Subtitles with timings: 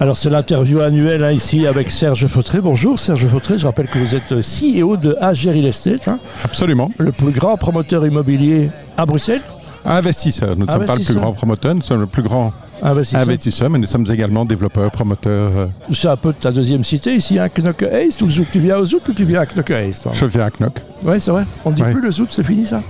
[0.00, 2.60] Alors c'est l'interview annuelle hein, ici avec Serge Fautré.
[2.60, 6.08] Bonjour Serge Fautré, je rappelle que vous êtes CEO de AG Real Estate.
[6.08, 6.90] hein, Absolument.
[6.98, 9.42] le plus grand promoteur immobilier à Bruxelles.
[9.84, 10.56] Investisseur.
[10.56, 12.52] Nous ne sommes pas le plus grand promoteur, nous sommes le plus grand
[12.82, 13.20] Investisseur.
[13.20, 15.52] investisseur, mais nous sommes également développeurs, promoteurs.
[15.54, 18.28] euh, C'est un peu ta deuxième cité ici, hein, Knokke Heist, ou.
[18.50, 20.78] Tu viens au Zouk ou tu viens à Knokke Heist Je viens à Knock.
[21.02, 21.44] Oui, c'est vrai.
[21.66, 21.92] On ne dit Ouais.
[21.92, 22.82] plus le Zouk, c'est fini ça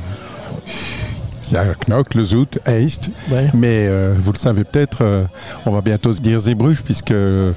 [1.51, 3.11] Il y a Knock, le Zout, Heist.
[3.31, 3.49] Ouais.
[3.55, 5.25] Mais euh, vous le savez peut-être, euh,
[5.67, 7.55] on va bientôt se dire Zébruges, puisque le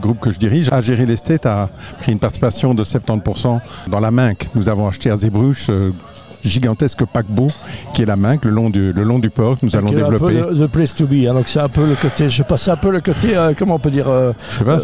[0.00, 1.68] groupe que je dirige, AG Real Estate, a
[2.00, 4.48] pris une participation de 70% dans la Minc.
[4.54, 5.92] Nous avons acheté à Zébruges euh,
[6.42, 7.48] gigantesque paquebot
[7.94, 9.94] qui est la Minc, le long du, le long du port, que nous allons un
[9.94, 10.18] développer.
[10.40, 11.26] peu le- the place to be.
[11.28, 13.74] hein, donc c'est un peu le côté, je passe un peu le côté, euh, comment
[13.74, 14.76] on peut dire euh, Je sais pas,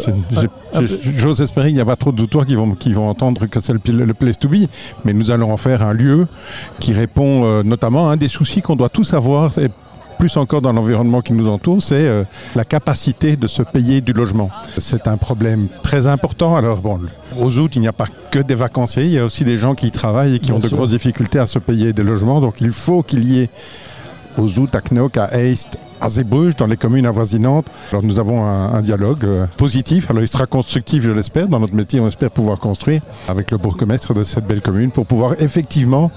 [0.73, 3.45] un j'ai- j'ose espérer qu'il n'y a pas trop d'auteurs qui vont, qui vont entendre
[3.45, 4.67] que c'est le, place to be,
[5.05, 6.27] mais nous allons en faire un lieu
[6.79, 9.69] qui répond euh, notamment à un des soucis qu'on doit tous avoir, et
[10.17, 12.23] plus encore dans l'environnement qui nous entoure, c'est euh,
[12.55, 14.49] la capacité de se payer du logement.
[14.77, 16.55] C'est un problème très important.
[16.55, 16.99] Alors bon,
[17.37, 19.75] aux août, il n'y a pas que des vacanciers, il y a aussi des gens
[19.75, 22.61] qui travaillent et qui Bien ont de grosses difficultés à se payer des logements, donc
[22.61, 23.49] il faut qu'il y ait
[24.37, 27.67] aux Août, à Knock, à Heist, à Zeebrugge, dans les communes avoisinantes.
[27.91, 31.47] Alors nous avons un, dialogue euh, positif, alors il sera constructif, je l'espère.
[31.47, 35.05] Dans notre métier, on espère pouvoir construire avec le bourgmestre de cette belle commune pour
[35.05, 36.11] pouvoir effectivement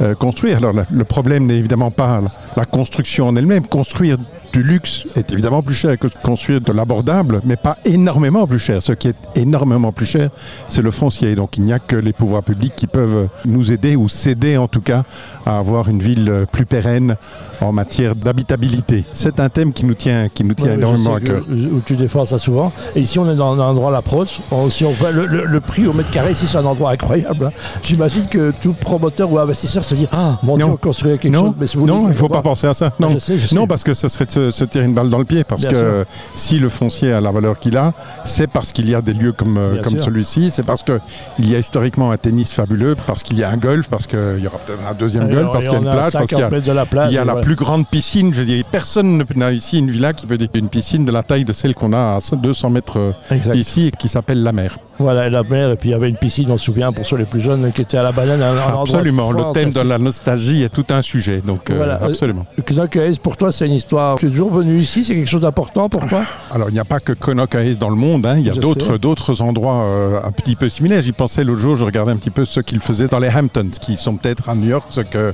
[0.00, 0.58] euh, construire.
[0.58, 2.20] Alors le, le problème n'est évidemment pas
[2.56, 3.66] la construction en elle-même.
[3.66, 4.18] Construire
[4.52, 8.58] du luxe est évidemment plus cher que de construire de l'abordable, mais pas énormément plus
[8.58, 8.82] cher.
[8.82, 10.30] Ce qui est énormément plus cher,
[10.68, 11.34] c'est le foncier.
[11.34, 14.68] Donc il n'y a que les pouvoirs publics qui peuvent nous aider ou s'aider en
[14.68, 15.04] tout cas
[15.46, 17.16] à avoir une ville euh, plus pérenne
[17.60, 19.04] en matière d'habitabilité.
[19.12, 21.44] C'est un thème qui nous tient, qui nous tient ouais, énormément à cœur.
[21.46, 22.72] que- Où tu défends ça souvent.
[22.96, 24.40] Et ici, on est dans un endroit l'approche.
[24.50, 26.90] On- Si on fait le, le- le prix au mètre carré, ici, c'est un endroit
[26.92, 27.46] incroyable.
[27.46, 27.50] hein.
[27.84, 31.46] J'imagine que tout promoteur ou investisseur se dit Ah, mon Dieu, on construit quelque non,
[31.46, 31.54] chose.
[31.60, 32.90] Mais si vous non, il ne faut pas penser à ça.
[32.98, 33.54] Non, je sais, je sais.
[33.54, 35.44] non parce que ce serait de se, se tirer une balle dans le pied.
[35.44, 36.04] Parce Bien que
[36.34, 37.92] si le foncier a la valeur qu'il a,
[38.24, 40.04] c'est parce qu'il y a des lieux comme, euh, Bien comme sûr.
[40.04, 40.50] celui-ci.
[40.50, 43.88] C'est parce qu'il y a historiquement un tennis fabuleux, parce qu'il y a un golf,
[43.88, 46.12] parce qu'il y aura peut-être un deuxième Et golf, parce qu'il y a une plage,
[46.12, 47.10] parce qu'il y a 50 mètres de la plage.
[47.10, 47.44] Il y a et la voilà.
[47.44, 48.64] plus grande piscine, je dirais.
[48.70, 51.52] Personne ne- n'a ici une villa qui peut dire une piscine de la taille de
[51.52, 53.54] celle qu'on a à 200 mètres euh, Exact.
[53.56, 54.78] ici et qui s'appelle la mer.
[54.98, 57.16] Voilà, la mer, et puis il y avait une piscine, on se souvient, pour ceux
[57.16, 58.42] les plus jeunes, qui était à la banane.
[58.42, 59.32] Un, Absolument.
[59.32, 61.40] Le thème de la nostalgie est tout un sujet.
[61.44, 62.46] Donc, euh, Voilà, euh, absolument.
[62.94, 64.16] Heist, pour toi, c'est une histoire.
[64.18, 66.24] Tu toujours venu ici, c'est quelque chose d'important pour toi?
[66.52, 68.26] Alors, il n'y a pas que Connaught dans le monde.
[68.26, 68.36] hein.
[68.38, 71.02] Il y a d'autres d'autres endroits euh, un petit peu similaires.
[71.02, 71.76] J'y pensais l'autre jour.
[71.76, 74.54] Je regardais un petit peu ce qu'ils faisaient dans les Hamptons, qui sont peut-être à
[74.54, 75.32] New York, ce que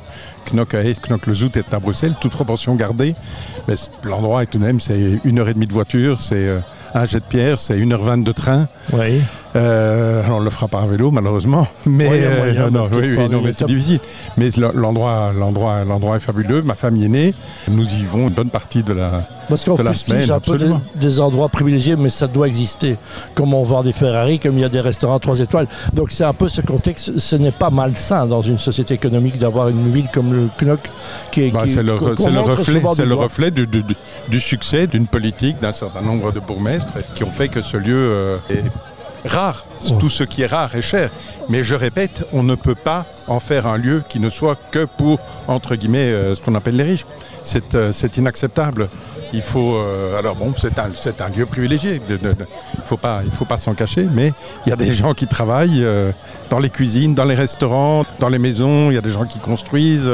[0.53, 3.15] Knock Hayes, Knock le Zout est à Bruxelles, toute proportion gardée.
[3.67, 6.59] Mais l'endroit est tout de même, c'est une heure et demie de voiture, c'est euh,
[6.95, 8.67] un jet de pierre, c'est 1h20 de train.
[8.93, 9.21] Oui.
[9.57, 13.29] Euh, on ne le fera pas à vélo malheureusement, mais Ouais, euh, non, oui, oui,
[13.43, 14.01] mais c'est difficile.
[14.37, 16.61] Mais le- l'endroit, l'endroit, l'endroit est fabuleux.
[16.63, 17.35] Ma famille est née.
[17.69, 19.23] Nous y vivons une bonne partie de la.
[19.49, 20.59] Parce de la semaine, un peu
[20.97, 22.97] des, endroits privilégiés, mais ça doit exister.
[23.35, 25.67] Comme on vend des Ferrari, comme il y a des restaurants 3 étoiles.
[25.95, 27.19] Donc c'est un peu ce contexte.
[27.19, 30.81] Ce n'est pas malsain dans une société économique d'avoir une ville comme le Knock
[31.33, 31.51] qui est.
[31.51, 33.97] Bah, qui- c'est le, c'est le reflet, c'est du le reflet du, du- du-
[34.29, 37.97] du succès d'une politique d'un certain nombre de bourgmestres qui ont fait que ce lieu
[37.97, 38.63] euh, est
[39.29, 39.65] rare.
[39.91, 39.95] Oh.
[40.01, 41.11] Tout ce qui est rare est cher.
[41.49, 44.85] Mais je répète, on ne peut pas en faire un lieu qui ne soit que
[44.85, 47.07] pour entre guillemets euh, ce qu'on appelle les riches.
[47.43, 48.89] C'est euh, inacceptable.
[49.33, 50.91] Il faut euh, alors bon, c'est un,
[51.21, 52.03] un lieu privilégié.
[52.11, 52.37] Il
[52.85, 54.07] faut pas, il faut pas s'en cacher.
[54.13, 54.33] Mais
[54.67, 55.87] il y a des gens qui travaillent
[56.51, 58.91] dans les cuisines, dans les restaurants, dans les maisons.
[58.91, 60.11] Il y a des gens qui construisent.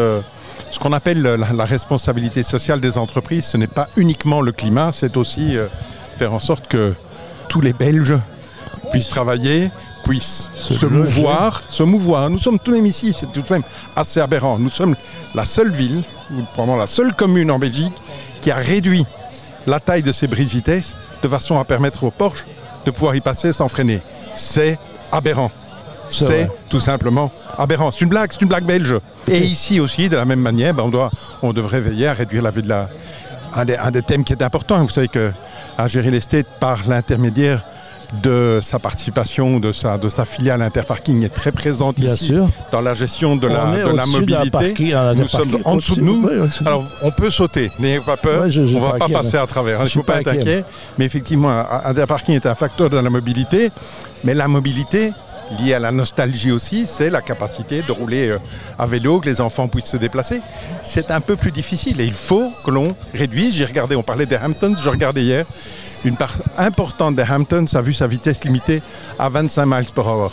[0.71, 4.91] ce qu'on appelle la, la responsabilité sociale des entreprises, ce n'est pas uniquement le climat,
[4.93, 5.57] c'est aussi
[6.19, 6.95] faire en sorte que
[7.49, 8.19] tous les Belges
[8.95, 9.71] puissent travailler,
[10.05, 12.31] puissent Se mouvoir, se mouvoir.
[12.31, 13.63] Nous sommes tout de même ici, c'est tout de même
[13.97, 14.59] assez aberrant.
[14.59, 14.95] Nous sommes
[15.35, 17.93] la seule ville, ou probablement la seule commune en Belgique,
[18.41, 19.05] qui a réduit
[19.67, 22.45] la taille de ses brises-vitesses de façon à permettre aux Porsche
[22.85, 24.01] de pouvoir y passer sans freiner.
[24.35, 24.79] C'est
[25.11, 25.51] aberrant.
[26.11, 27.91] C'est tout simplement aberrant.
[27.91, 28.95] C'est une blague, c'est une blague belge.
[29.27, 31.11] Et ici aussi, de la même manière, ben, on, doit,
[31.43, 32.89] on devrait veiller à réduire la vie de la.
[33.57, 35.33] Un des, un des thèmes qui est important, vous savez que
[35.79, 37.65] à gérer l'estate par l'intermédiaire
[38.23, 42.49] de sa participation, de sa, de sa filiale Interparking est très présente Bien ici sûr.
[42.73, 44.51] dans la gestion de la, On de la mobilité.
[44.51, 46.27] parking, un Nous sommes en dessous de nous.
[46.65, 48.43] Alors, on peut sauter, n'ayez pas peur.
[48.43, 49.81] Ouais, je- je on ne va pas inquiet, passer à travers.
[49.81, 50.65] hein, Je ne faut suis pas pas être.
[50.99, 51.51] Mais effectivement,
[51.85, 53.71] Interparking est un facteur de la mobilité.
[54.25, 55.13] Mais la mobilité,
[55.61, 58.39] liée à la nostalgie aussi, c'est la capacité de rouler euh,
[58.79, 60.41] à vélo, que les enfants puissent se déplacer.
[60.83, 63.55] C'est un peu plus difficile et il faut que l'on réduise.
[63.55, 65.45] J'ai regardé, on parlait des Hamptons, je regardais hier.
[66.05, 68.83] Une part importante des Hamptons a vu sa vitesse limitée
[69.19, 70.33] à 25 miles par heure.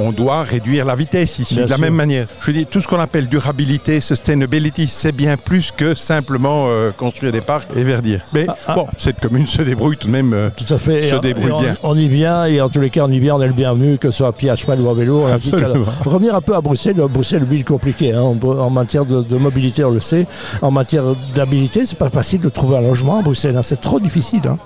[0.00, 1.84] On doit réduire la vitesse ici Bien de la sûr.
[1.84, 2.26] même manière.
[2.44, 7.32] Je dis tout ce qu'on appelle durabilité, sustainability, c'est bien plus que simplement euh, construire
[7.32, 8.22] des parcs et verdir.
[8.32, 8.74] Mais Ah, ah.
[8.74, 10.32] bon, cette commune se débrouille tout de même.
[10.32, 11.02] euh, Tout à fait.
[11.10, 11.76] Se débrouille on, bien.
[11.82, 13.98] on y vient, et en tous les cas, on y vient, on est le bienvenu,
[13.98, 15.24] que ce soit à pied, à cheval ou à vélo.
[15.26, 16.96] On revenir un peu à Bruxelles.
[17.10, 18.12] Bruxelles, ville compliquée.
[18.12, 18.22] hein.
[18.22, 20.26] En, en matière de, de mobilité, on le sait.
[20.62, 21.04] En matière
[21.34, 23.56] d'habilité, c'est pas facile de trouver un logement à Bruxelles.
[23.56, 23.62] hein.
[23.62, 24.40] C'est trop difficile.
[24.46, 24.58] hein.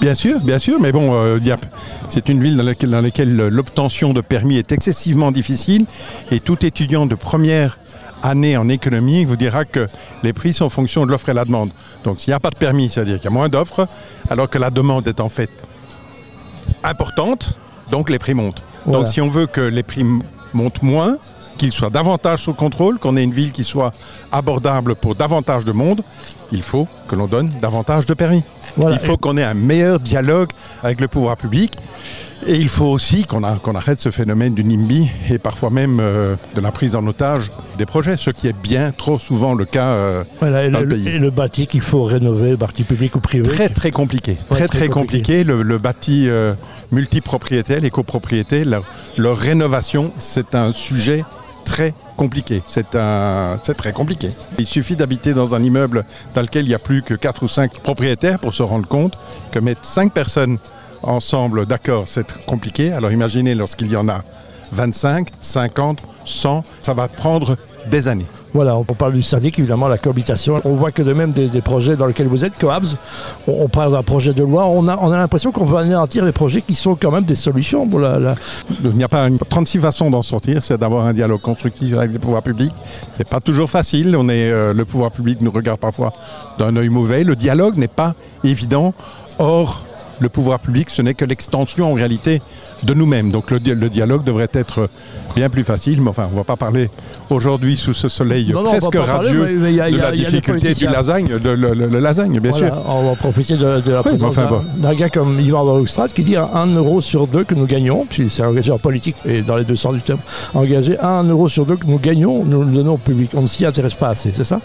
[0.00, 1.38] Bien sûr, bien sûr, mais bon, euh,
[2.08, 5.84] c'est une ville dans laquelle, dans laquelle l'obtention de permis est excessivement difficile
[6.30, 7.78] et tout étudiant de première
[8.22, 9.86] année en économie vous dira que
[10.22, 11.70] les prix sont en fonction de l'offre et la demande.
[12.04, 13.86] Donc s'il n'y a pas de permis, c'est-à-dire qu'il y a moins d'offres,
[14.30, 15.50] alors que la demande est en fait
[16.82, 17.58] importante,
[17.90, 18.62] donc les prix montent.
[18.86, 19.00] Voilà.
[19.00, 20.04] Donc si on veut que les prix
[20.54, 21.16] m- montent moins,
[21.58, 23.92] qu'ils soient davantage sous contrôle, qu'on ait une ville qui soit
[24.32, 26.02] abordable pour davantage de monde,
[26.52, 28.42] il faut que l'on donne davantage de permis.
[28.76, 28.96] Voilà.
[28.96, 30.48] Il faut qu'on ait un meilleur dialogue
[30.82, 31.72] avec le pouvoir public.
[32.46, 36.36] Et il faut aussi qu'on qu'on arrête ce phénomène du NIMBY et parfois même euh,
[36.54, 39.88] de la prise en otage des projets, ce qui est bien trop souvent le cas
[39.88, 41.08] euh, Voilà, et, dans le, le pays.
[41.08, 43.42] et le bâti qu'il faut rénover, bâti public ou privé.
[43.42, 44.32] très très compliqué.
[44.50, 45.44] Ouais, très très très compliqué.
[45.44, 46.54] Le, le bâti euh,
[46.92, 48.84] multipropriétaire, les copropriétés, leur,
[49.16, 51.24] leur rénovation, c'est un sujet
[51.64, 52.62] très compliqué.
[52.66, 54.30] C'est un, c'est très compliqué.
[54.58, 56.04] Il suffit d'habiter dans un immeuble
[56.34, 59.16] dans lequel il n'y a plus que 4 ou 5 propriétaires pour se rendre compte
[59.52, 60.58] que mettre 5 personnes
[61.02, 62.92] ensemble, d'accord, c'est compliqué.
[62.92, 64.22] Alors imaginez lorsqu'il y en a
[64.72, 67.56] 25, 50, 100, ça va prendre
[67.90, 68.26] des années.
[68.52, 70.60] Voilà, on parle du syndic, évidemment, la cohabitation.
[70.64, 72.84] On voit que de même des, des projets dans lesquels vous êtes, Coabs,
[73.46, 76.24] on, on parle d'un projet de loi, on a, on a l'impression qu'on va anéantir
[76.24, 78.34] les projets qui sont quand même des solutions pour la, la-
[78.84, 82.12] Il n'y a pas une- 36 façons d'en sortir, c'est d'avoir un dialogue constructif avec
[82.12, 82.72] les pouvoirs publics.
[83.16, 84.16] C'est pas toujours facile.
[84.16, 86.12] On est, euh, le pouvoir public nous regarde parfois
[86.58, 87.22] d'un œil mauvais.
[87.24, 88.94] Le dialogue n'est pas évident.
[89.38, 89.84] Or,
[90.20, 92.40] le pouvoir public, ce n'est que l'extension en réalité
[92.82, 93.30] de nous-mêmes.
[93.30, 94.88] Donc le, di- le dialogue devrait être
[95.34, 96.00] bien plus facile.
[96.00, 96.88] Mais enfin, on ne va pas parler
[97.30, 100.12] aujourd'hui sous ce soleil Non, non, presque parler, radieux mais- mais a- de a- la
[100.12, 102.82] difficulté du lasagne, de le, le- le lasagne, bien Voilà, sûr.
[102.88, 104.44] On va profiter de, de la Oui, présence enfin,
[104.76, 104.94] d'un- bon.
[104.94, 108.28] gars comme Yvan Balustrade qui dit à 1 euro sur 2 que nous gagnons, puis
[108.30, 110.20] c'est engagé en politique et dans les deux sens du terme,
[110.54, 113.30] engagé à 1 euro sur 2 que nous gagnons, nous le donnons au public.
[113.34, 114.60] On ne s'y intéresse pas assez, c'est ça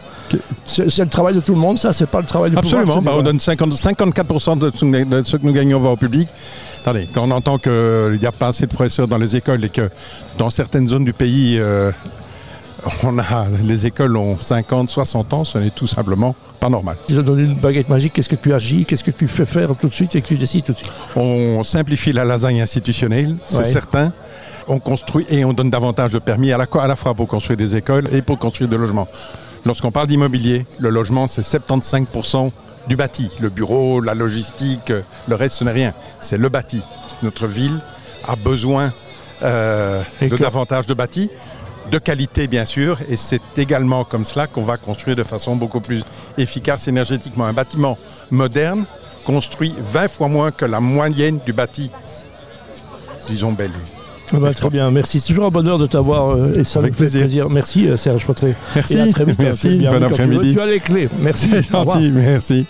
[0.65, 2.95] C'est le travail de tout le monde, ça, c'est pas le travail du Absolument.
[2.95, 3.01] pouvoir.
[3.15, 6.27] Bah, on donne 50 54% de ce, de ce que nous gagnons va au public.
[6.81, 9.69] Attendez, quand on entend qu'il n'y a pas assez de professeurs dans les écoles et
[9.69, 9.89] que
[10.37, 11.91] dans certaines zones du pays, euh,
[13.03, 16.95] on a, les écoles ont 50, 60 ans, ce n'est tout simplement pas normal.
[17.07, 19.69] Si je donne une baguette magique, qu'est-ce que tu agis, qu'est-ce que tu fais faire
[19.79, 20.15] tout de suite?
[20.15, 23.63] Et que tu décides tout de suite On simplifie la lasagne institutionnelle, c'est Ouais.
[23.63, 24.11] certain.
[24.67, 27.57] On construit et on donne davantage de permis à la, à la fois pour construire
[27.57, 29.07] des écoles et pour construire des logements.
[29.65, 32.51] Lorsqu'on parle d'immobilier, le logement, c'est 75%
[32.87, 33.29] du bâti.
[33.39, 34.93] Le bureau, la logistique,
[35.27, 35.93] le reste, ce n'est rien.
[36.19, 36.81] C'est le bâti.
[37.23, 37.79] Notre ville
[38.27, 38.93] a besoin
[39.43, 41.29] euh, de que- davantage de bâti,
[41.91, 45.81] de qualité bien sûr, et c'est également comme cela qu'on va construire de façon beaucoup
[45.81, 46.03] plus
[46.37, 47.45] efficace énergétiquement.
[47.45, 47.97] Un bâtiment
[48.31, 48.85] moderne
[49.25, 51.89] construit 20 fois moins que la moyenne du bâti,
[53.29, 53.73] disons belge.
[54.33, 55.19] Ah bah, Très bien, merci.
[55.19, 57.49] C'est toujours un bonheur de t'avoir euh, et ça Avec nous fait plaisir.
[57.49, 58.55] Merci euh, Serge Potré.
[58.75, 59.39] Merci, Et à très vite.
[59.39, 60.53] merci, T'es bienvenu bon quand tu après-midi.
[60.53, 61.09] Tu as les clés.
[61.19, 61.49] Merci.
[61.51, 62.65] C'est gentil, merci.